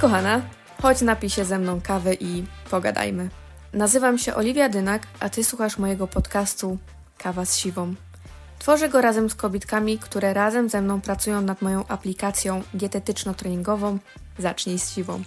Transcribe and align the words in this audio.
kochana, 0.00 0.42
chodź 0.82 1.00
napij 1.02 1.30
się 1.30 1.44
ze 1.44 1.58
mną 1.58 1.80
kawy 1.80 2.16
i 2.20 2.44
pogadajmy. 2.70 3.28
Nazywam 3.72 4.18
się 4.18 4.34
Oliwia 4.34 4.68
Dynak, 4.68 5.06
a 5.20 5.28
ty 5.28 5.44
słuchasz 5.44 5.78
mojego 5.78 6.06
podcastu 6.06 6.78
Kawa 7.18 7.44
z 7.44 7.56
siwą. 7.56 7.94
Tworzę 8.58 8.88
go 8.88 9.00
razem 9.00 9.30
z 9.30 9.34
kobitkami, 9.34 9.98
które 9.98 10.34
razem 10.34 10.68
ze 10.68 10.82
mną 10.82 11.00
pracują 11.00 11.40
nad 11.40 11.62
moją 11.62 11.86
aplikacją 11.86 12.62
dietetyczno-treningową 12.74 13.98
Zacznij 14.38 14.78
z 14.78 14.90
siwą. 14.90 15.22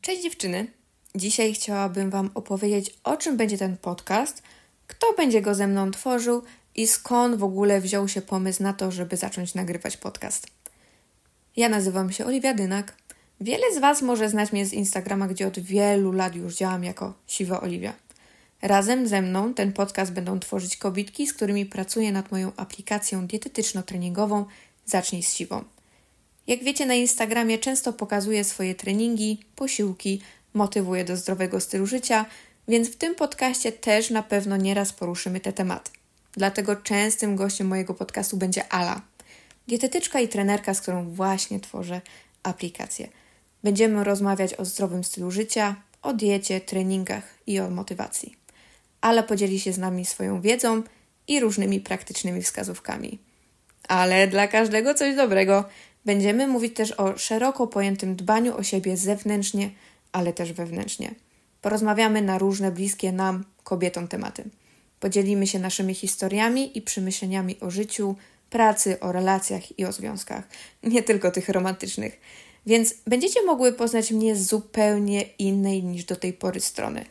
Cześć 0.00 0.22
dziewczyny! 0.22 0.66
Dzisiaj 1.14 1.54
chciałabym 1.54 2.10
Wam 2.10 2.30
opowiedzieć, 2.34 2.94
o 3.04 3.16
czym 3.16 3.36
będzie 3.36 3.58
ten 3.58 3.76
podcast, 3.76 4.42
kto 4.86 5.12
będzie 5.16 5.42
go 5.42 5.54
ze 5.54 5.66
mną 5.66 5.90
tworzył 5.90 6.42
i 6.74 6.86
skąd 6.86 7.36
w 7.36 7.44
ogóle 7.44 7.80
wziął 7.80 8.08
się 8.08 8.22
pomysł 8.22 8.62
na 8.62 8.72
to, 8.72 8.90
żeby 8.90 9.16
zacząć 9.16 9.54
nagrywać 9.54 9.96
podcast. 9.96 10.46
Ja 11.56 11.68
nazywam 11.68 12.12
się 12.12 12.26
Oliwia 12.26 12.54
Dynak. 12.54 12.96
Wiele 13.40 13.74
z 13.74 13.78
Was 13.78 14.02
może 14.02 14.28
znać 14.28 14.52
mnie 14.52 14.66
z 14.66 14.72
Instagrama, 14.72 15.28
gdzie 15.28 15.46
od 15.46 15.58
wielu 15.58 16.12
lat 16.12 16.34
już 16.34 16.56
działam 16.56 16.84
jako 16.84 17.14
Siwa 17.26 17.60
Oliwia. 17.60 17.94
Razem 18.62 19.08
ze 19.08 19.22
mną 19.22 19.54
ten 19.54 19.72
podcast 19.72 20.12
będą 20.12 20.40
tworzyć 20.40 20.76
kobietki, 20.76 21.26
z 21.26 21.32
którymi 21.32 21.66
pracuję 21.66 22.12
nad 22.12 22.32
moją 22.32 22.52
aplikacją 22.56 23.26
dietetyczno-treningową 23.26 24.44
Zacznij 24.86 25.22
z 25.22 25.34
siwą. 25.34 25.64
Jak 26.46 26.64
wiecie, 26.64 26.86
na 26.86 26.94
Instagramie 26.94 27.58
często 27.58 27.92
pokazuję 27.92 28.44
swoje 28.44 28.74
treningi, 28.74 29.40
posiłki, 29.56 30.20
motywuję 30.54 31.04
do 31.04 31.16
zdrowego 31.16 31.60
stylu 31.60 31.86
życia, 31.86 32.26
więc 32.68 32.88
w 32.88 32.96
tym 32.96 33.14
podcaście 33.14 33.72
też 33.72 34.10
na 34.10 34.22
pewno 34.22 34.56
nieraz 34.56 34.92
poruszymy 34.92 35.40
te 35.40 35.52
tematy. 35.52 35.90
Dlatego 36.32 36.76
częstym 36.76 37.36
gościem 37.36 37.66
mojego 37.66 37.94
podcastu 37.94 38.36
będzie 38.36 38.72
Ala, 38.72 39.00
dietetyczka 39.68 40.20
i 40.20 40.28
trenerka, 40.28 40.74
z 40.74 40.80
którą 40.80 41.10
właśnie 41.10 41.60
tworzę 41.60 42.00
aplikację. 42.42 43.08
Będziemy 43.62 44.04
rozmawiać 44.04 44.54
o 44.54 44.64
zdrowym 44.64 45.04
stylu 45.04 45.30
życia, 45.30 45.76
o 46.02 46.12
diecie, 46.12 46.60
treningach 46.60 47.24
i 47.46 47.60
o 47.60 47.70
motywacji. 47.70 48.36
Ala 49.00 49.22
podzieli 49.22 49.60
się 49.60 49.72
z 49.72 49.78
nami 49.78 50.04
swoją 50.04 50.40
wiedzą 50.40 50.82
i 51.28 51.40
różnymi 51.40 51.80
praktycznymi 51.80 52.42
wskazówkami. 52.42 53.18
Ale 53.88 54.28
dla 54.28 54.48
każdego 54.48 54.94
coś 54.94 55.16
dobrego. 55.16 55.64
Będziemy 56.04 56.48
mówić 56.48 56.76
też 56.76 56.92
o 56.92 57.18
szeroko 57.18 57.66
pojętym 57.66 58.16
dbaniu 58.16 58.56
o 58.56 58.62
siebie 58.62 58.96
zewnętrznie, 58.96 59.70
ale 60.12 60.32
też 60.32 60.52
wewnętrznie. 60.52 61.14
Porozmawiamy 61.60 62.22
na 62.22 62.38
różne 62.38 62.72
bliskie 62.72 63.12
nam, 63.12 63.44
kobietom, 63.64 64.08
tematy. 64.08 64.44
Podzielimy 65.00 65.46
się 65.46 65.58
naszymi 65.58 65.94
historiami 65.94 66.78
i 66.78 66.82
przemyśleniami 66.82 67.60
o 67.60 67.70
życiu, 67.70 68.16
pracy, 68.50 69.00
o 69.00 69.12
relacjach 69.12 69.78
i 69.78 69.84
o 69.84 69.92
związkach, 69.92 70.44
nie 70.82 71.02
tylko 71.02 71.30
tych 71.30 71.48
romantycznych. 71.48 72.20
Więc 72.66 72.94
będziecie 73.06 73.42
mogły 73.42 73.72
poznać 73.72 74.12
mnie 74.12 74.36
z 74.36 74.46
zupełnie 74.46 75.22
innej 75.22 75.82
niż 75.82 76.04
do 76.04 76.16
tej 76.16 76.32
pory 76.32 76.60
strony. 76.60 77.04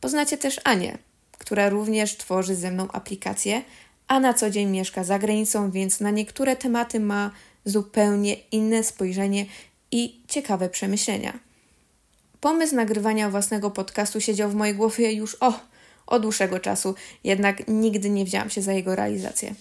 Poznacie 0.00 0.38
też 0.38 0.60
Anię, 0.64 0.98
która 1.38 1.68
również 1.68 2.16
tworzy 2.16 2.54
ze 2.54 2.70
mną 2.70 2.88
aplikację, 2.92 3.62
a 4.08 4.20
na 4.20 4.34
co 4.34 4.50
dzień 4.50 4.70
mieszka 4.70 5.04
za 5.04 5.18
granicą, 5.18 5.70
więc 5.70 6.00
na 6.00 6.10
niektóre 6.10 6.56
tematy 6.56 7.00
ma 7.00 7.30
zupełnie 7.64 8.34
inne 8.34 8.84
spojrzenie 8.84 9.46
i 9.90 10.20
ciekawe 10.28 10.68
przemyślenia. 10.68 11.38
Pomysł 12.40 12.76
nagrywania 12.76 13.30
własnego 13.30 13.70
podcastu 13.70 14.20
siedział 14.20 14.50
w 14.50 14.54
mojej 14.54 14.74
głowie 14.74 15.12
już 15.12 15.36
o, 15.40 15.60
od 16.06 16.22
dłuższego 16.22 16.60
czasu, 16.60 16.94
jednak 17.24 17.68
nigdy 17.68 18.10
nie 18.10 18.24
wzięłam 18.24 18.50
się 18.50 18.62
za 18.62 18.72
jego 18.72 18.94
realizację. 18.94 19.54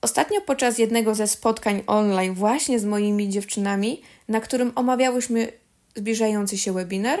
Ostatnio 0.00 0.40
podczas 0.40 0.78
jednego 0.78 1.14
ze 1.14 1.26
spotkań 1.26 1.82
online 1.86 2.34
właśnie 2.34 2.78
z 2.78 2.84
moimi 2.84 3.28
dziewczynami, 3.28 4.02
na 4.28 4.40
którym 4.40 4.72
omawiałyśmy 4.74 5.52
zbliżający 5.96 6.58
się 6.58 6.72
webinar 6.72 7.20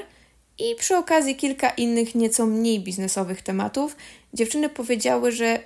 i 0.58 0.74
przy 0.78 0.96
okazji 0.96 1.36
kilka 1.36 1.70
innych 1.70 2.14
nieco 2.14 2.46
mniej 2.46 2.80
biznesowych 2.80 3.42
tematów, 3.42 3.96
dziewczyny 4.34 4.68
powiedziały, 4.68 5.32
że 5.32 5.58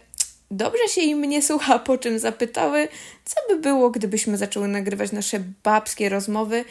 dobrze 0.50 0.88
się 0.88 1.00
im 1.00 1.24
nie 1.24 1.42
słucha, 1.42 1.78
po 1.78 1.98
czym 1.98 2.18
zapytały, 2.18 2.88
co 3.24 3.36
by 3.48 3.62
było, 3.62 3.90
gdybyśmy 3.90 4.36
zaczęły 4.36 4.68
nagrywać 4.68 5.12
nasze 5.12 5.44
babskie 5.62 6.08
rozmowy 6.08 6.64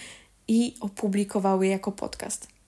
i 0.48 0.76
opublikowały 0.80 1.68
jako 1.68 1.92
podcast. 1.92 2.59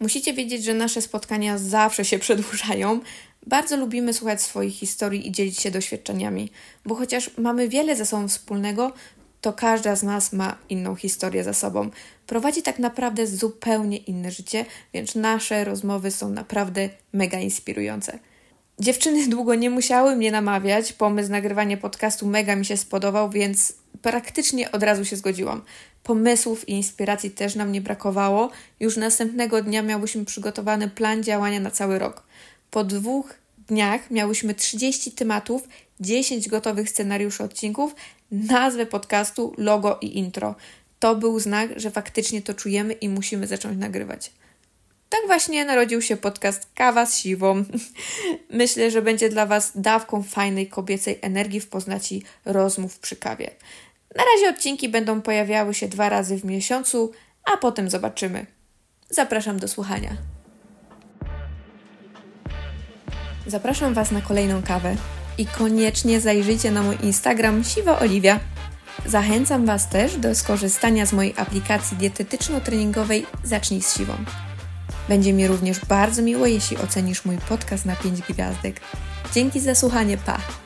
Musicie 0.00 0.34
wiedzieć, 0.34 0.64
że 0.64 0.74
nasze 0.74 1.02
spotkania 1.02 1.58
zawsze 1.58 2.04
się 2.04 2.18
przedłużają. 2.18 3.00
Bardzo 3.46 3.76
lubimy 3.76 4.14
słuchać 4.14 4.42
swoich 4.42 4.74
historii 4.74 5.28
i 5.28 5.32
dzielić 5.32 5.60
się 5.60 5.70
doświadczeniami, 5.70 6.50
bo 6.84 6.94
chociaż 6.94 7.30
mamy 7.38 7.68
wiele 7.68 7.96
ze 7.96 8.06
sobą 8.06 8.28
wspólnego, 8.28 8.92
to 9.40 9.52
każda 9.52 9.96
z 9.96 10.02
nas 10.02 10.32
ma 10.32 10.58
inną 10.68 10.94
historię 10.94 11.44
za 11.44 11.52
sobą. 11.52 11.90
Prowadzi 12.26 12.62
tak 12.62 12.78
naprawdę 12.78 13.26
zupełnie 13.26 13.96
inne 13.96 14.30
życie, 14.30 14.64
więc 14.94 15.14
nasze 15.14 15.64
rozmowy 15.64 16.10
są 16.10 16.30
naprawdę 16.30 16.88
mega 17.12 17.40
inspirujące. 17.40 18.18
Dziewczyny 18.80 19.28
długo 19.28 19.54
nie 19.54 19.70
musiały 19.70 20.16
mnie 20.16 20.32
namawiać, 20.32 20.92
pomysł 20.92 21.30
nagrywania 21.30 21.76
podcastu 21.76 22.26
mega 22.26 22.56
mi 22.56 22.64
się 22.64 22.76
spodobał, 22.76 23.30
więc 23.30 23.72
praktycznie 24.02 24.72
od 24.72 24.82
razu 24.82 25.04
się 25.04 25.16
zgodziłam. 25.16 25.62
Pomysłów 26.04 26.68
i 26.68 26.72
inspiracji 26.72 27.30
też 27.30 27.54
nam 27.54 27.72
nie 27.72 27.80
brakowało. 27.80 28.50
Już 28.80 28.96
następnego 28.96 29.62
dnia 29.62 29.82
miałyśmy 29.82 30.24
przygotowany 30.24 30.88
plan 30.88 31.22
działania 31.22 31.60
na 31.60 31.70
cały 31.70 31.98
rok. 31.98 32.22
Po 32.70 32.84
dwóch 32.84 33.34
dniach 33.68 34.10
miałyśmy 34.10 34.54
30 34.54 35.12
tematów, 35.12 35.68
10 36.00 36.48
gotowych 36.48 36.90
scenariuszy 36.90 37.44
odcinków, 37.44 37.94
nazwę 38.30 38.86
podcastu, 38.86 39.54
logo 39.58 39.98
i 40.00 40.18
intro. 40.18 40.54
To 40.98 41.16
był 41.16 41.40
znak, 41.40 41.70
że 41.76 41.90
faktycznie 41.90 42.42
to 42.42 42.54
czujemy 42.54 42.92
i 42.92 43.08
musimy 43.08 43.46
zacząć 43.46 43.78
nagrywać. 43.78 44.30
Tak 45.10 45.20
właśnie 45.26 45.64
narodził 45.64 46.02
się 46.02 46.16
podcast 46.16 46.68
Kawa 46.74 47.06
z 47.06 47.18
siwą. 47.18 47.64
Myślę, 48.50 48.90
że 48.90 49.02
będzie 49.02 49.28
dla 49.28 49.46
Was 49.46 49.72
dawką 49.74 50.22
fajnej 50.22 50.68
kobiecej 50.68 51.18
energii 51.22 51.60
w 51.60 51.68
postaci 51.68 52.22
rozmów 52.44 52.98
przy 52.98 53.16
kawie. 53.16 53.50
Na 54.16 54.24
razie 54.34 54.48
odcinki 54.56 54.88
będą 54.88 55.22
pojawiały 55.22 55.74
się 55.74 55.88
dwa 55.88 56.08
razy 56.08 56.36
w 56.36 56.44
miesiącu, 56.44 57.12
a 57.52 57.56
potem 57.56 57.90
zobaczymy. 57.90 58.46
Zapraszam 59.10 59.58
do 59.58 59.68
słuchania. 59.68 60.16
Zapraszam 63.46 63.94
Was 63.94 64.10
na 64.10 64.20
kolejną 64.20 64.62
kawę 64.62 64.96
i 65.38 65.46
koniecznie 65.46 66.20
zajrzyjcie 66.20 66.70
na 66.70 66.82
mój 66.82 66.96
Instagram 67.02 67.64
Siwa 67.64 67.98
Oliwia. 67.98 68.40
Zachęcam 69.06 69.66
Was 69.66 69.88
też 69.88 70.16
do 70.16 70.34
skorzystania 70.34 71.06
z 71.06 71.12
mojej 71.12 71.34
aplikacji 71.36 71.96
dietetyczno-treningowej 71.96 73.26
Zacznij 73.44 73.82
z 73.82 73.96
siwą. 73.96 74.14
Będzie 75.08 75.32
mi 75.32 75.46
również 75.46 75.84
bardzo 75.84 76.22
miło, 76.22 76.46
jeśli 76.46 76.76
ocenisz 76.76 77.24
mój 77.24 77.38
podcast 77.38 77.86
na 77.86 77.96
5 77.96 78.20
gwiazdek. 78.20 78.80
Dzięki 79.34 79.60
za 79.60 79.74
słuchanie, 79.74 80.16
pa! 80.16 80.63